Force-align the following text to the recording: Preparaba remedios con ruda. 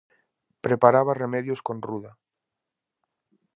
Preparaba 0.65 1.13
remedios 1.13 1.61
con 1.61 1.77
ruda. 1.87 2.11